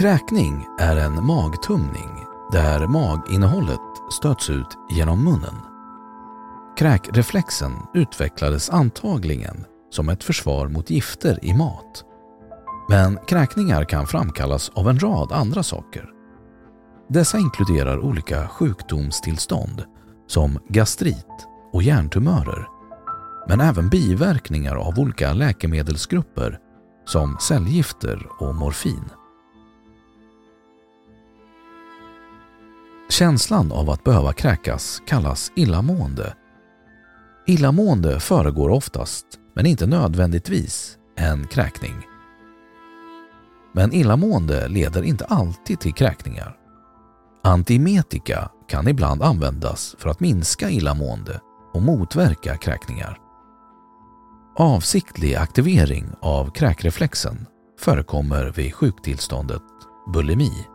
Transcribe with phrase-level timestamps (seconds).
[0.00, 3.80] Kräkning är en magtumning där maginnehållet
[4.12, 5.54] stöts ut genom munnen.
[6.78, 12.04] Kräkreflexen utvecklades antagligen som ett försvar mot gifter i mat.
[12.88, 16.10] Men kräkningar kan framkallas av en rad andra saker.
[17.08, 19.84] Dessa inkluderar olika sjukdomstillstånd
[20.26, 22.66] som gastrit och hjärntumörer,
[23.48, 26.58] men även biverkningar av olika läkemedelsgrupper
[27.04, 29.04] som cellgifter och morfin.
[33.20, 36.34] Känslan av att behöva kräkas kallas illamående.
[37.46, 41.94] Illamående föregår oftast, men inte nödvändigtvis, en kräkning.
[43.74, 46.56] Men illamående leder inte alltid till kräkningar.
[47.44, 51.40] Antiemetika kan ibland användas för att minska illamående
[51.72, 53.18] och motverka kräkningar.
[54.56, 57.46] Avsiktlig aktivering av kräkreflexen
[57.80, 59.62] förekommer vid sjuktillståndet
[60.12, 60.66] bulimi.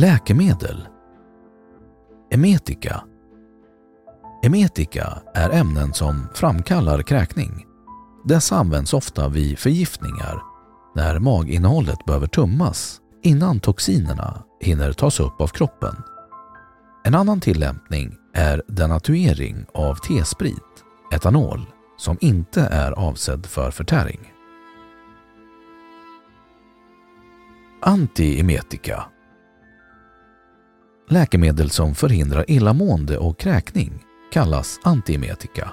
[0.00, 0.88] Läkemedel
[2.30, 3.04] Emetika
[4.42, 7.66] Emetika är ämnen som framkallar kräkning.
[8.24, 10.42] Dessa används ofta vid förgiftningar
[10.94, 15.94] när maginnehållet behöver tummas innan toxinerna hinner tas upp av kroppen.
[17.04, 21.66] En annan tillämpning är denatuering av T-sprit, etanol,
[21.96, 24.32] som inte är avsedd för förtäring.
[27.82, 29.04] Antiemetika
[31.10, 35.70] Läkemedel som förhindrar illamående och kräkning kallas antiemetika.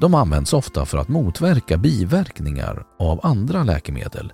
[0.00, 4.32] De används ofta för att motverka biverkningar av andra läkemedel.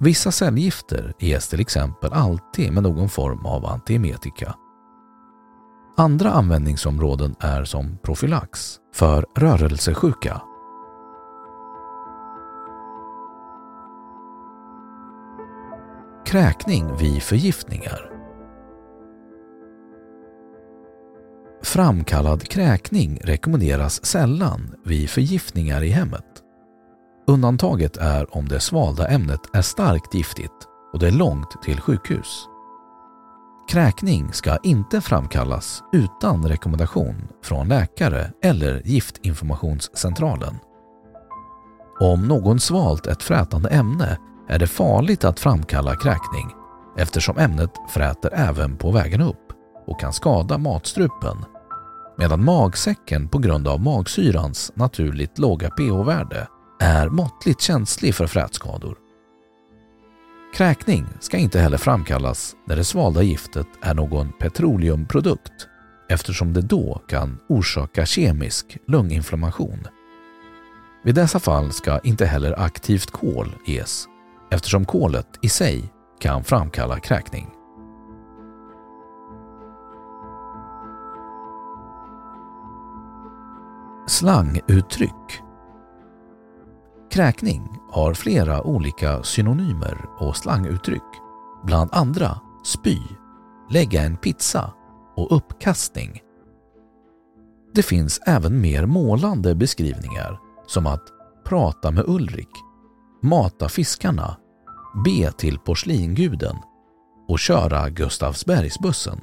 [0.00, 4.54] Vissa cellgifter ges till exempel alltid med någon form av antiemetika.
[5.96, 10.42] Andra användningsområden är som profylax för rörelsesjuka.
[16.26, 18.17] Kräkning vid förgiftningar
[21.78, 26.24] Framkallad kräkning rekommenderas sällan vid förgiftningar i hemmet.
[27.26, 30.52] Undantaget är om det svalda ämnet är starkt giftigt
[30.92, 32.48] och det är långt till sjukhus.
[33.70, 40.54] Kräkning ska inte framkallas utan rekommendation från läkare eller Giftinformationscentralen.
[42.00, 44.18] Om någon svalt ett frätande ämne
[44.48, 46.50] är det farligt att framkalla kräkning
[46.96, 49.52] eftersom ämnet fräter även på vägen upp
[49.86, 51.36] och kan skada matstrupen
[52.18, 56.48] medan magsäcken på grund av magsyrans naturligt låga pH-värde
[56.80, 58.96] är måttligt känslig för frätskador.
[60.54, 65.68] Kräkning ska inte heller framkallas när det svalda giftet är någon petroleumprodukt
[66.08, 69.86] eftersom det då kan orsaka kemisk lunginflammation.
[71.04, 74.06] Vid dessa fall ska inte heller aktivt kol ges
[74.50, 77.57] eftersom kolet i sig kan framkalla kräkning.
[84.08, 85.42] Slanguttryck
[87.10, 91.02] Kräkning har flera olika synonymer och slanguttryck,
[91.64, 92.98] bland andra spy,
[93.70, 94.72] lägga en pizza
[95.16, 96.20] och uppkastning.
[97.74, 101.04] Det finns även mer målande beskrivningar som att
[101.44, 102.52] prata med Ulrik,
[103.22, 104.36] mata fiskarna,
[105.04, 106.56] be till porslinguden
[107.28, 109.20] och köra Gustavsbergsbussen.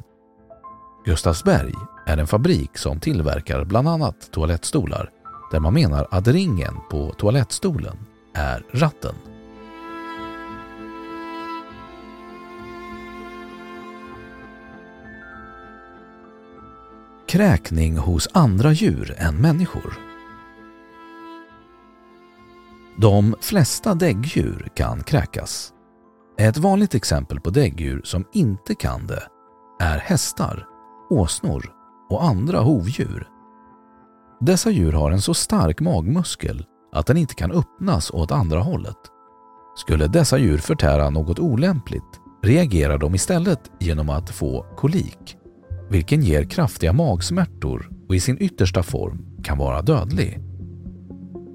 [1.05, 1.73] Gustavsberg
[2.05, 5.09] är en fabrik som tillverkar bland annat toalettstolar
[5.51, 7.97] där man menar att ringen på toalettstolen
[8.33, 9.15] är ratten.
[17.27, 19.93] Kräkning hos andra djur än människor.
[22.97, 25.73] De flesta däggdjur kan kräkas.
[26.37, 29.27] Ett vanligt exempel på däggdjur som inte kan det
[29.79, 30.67] är hästar,
[31.09, 31.74] åsnor
[32.09, 33.27] och andra hovdjur.
[34.39, 38.97] Dessa djur har en så stark magmuskel att den inte kan öppnas åt andra hållet.
[39.75, 45.37] Skulle dessa djur förtära något olämpligt reagerar de istället genom att få kolik,
[45.89, 50.39] vilken ger kraftiga magsmärtor och i sin yttersta form kan vara dödlig.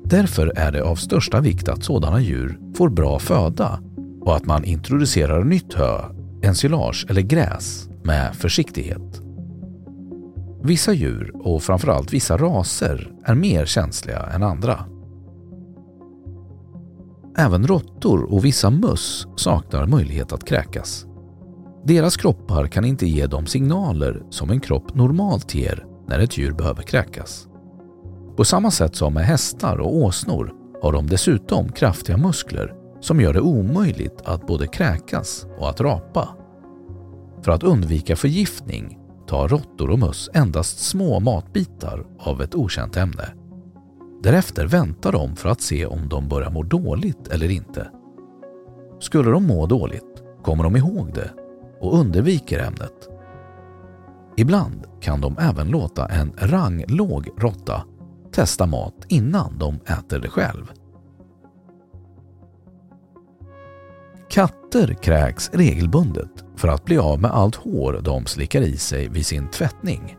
[0.05, 3.81] Därför är det av största vikt att sådana djur får bra föda
[4.20, 6.00] och att man introducerar nytt hö,
[6.43, 9.30] ensilage eller gräs med försiktighet.
[10.62, 14.84] Vissa djur och framförallt vissa raser är mer känsliga än andra.
[17.36, 21.06] Även råttor och vissa möss saknar möjlighet att kräkas.
[21.84, 26.52] Deras kroppar kan inte ge de signaler som en kropp normalt ger när ett djur
[26.52, 27.48] behöver kräkas.
[28.36, 30.52] På samma sätt som med hästar och åsnor
[30.82, 36.28] har de dessutom kraftiga muskler som gör det omöjligt att både kräkas och att rapa.
[37.42, 39.00] För att undvika förgiftning
[39.31, 43.35] tar råttor och möss endast små matbitar av ett okänt ämne.
[44.23, 47.91] Därefter väntar de för att se om de börjar må dåligt eller inte.
[49.00, 51.31] Skulle de må dåligt kommer de ihåg det
[51.81, 53.09] och undviker ämnet.
[54.37, 57.85] Ibland kan de även låta en ranglåg råtta
[58.32, 60.73] testa mat innan de äter det själv.
[64.31, 69.26] Katter kräks regelbundet för att bli av med allt hår de slickar i sig vid
[69.26, 70.16] sin tvättning.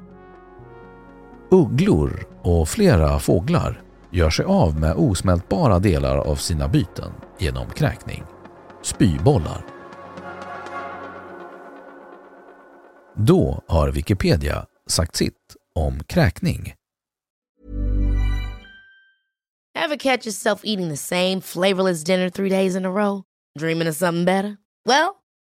[1.52, 8.24] Ugglor och flera fåglar gör sig av med osmältbara delar av sina byten genom kräkning.
[8.82, 9.66] Spybollar.
[13.16, 16.74] Då har Wikipedia sagt sitt om kräkning.
[19.76, 23.24] Have catch yourself eating the same flavorless dinner three days in a row?
[23.60, 24.58] Dreaming of something better?
[24.86, 25.21] Well,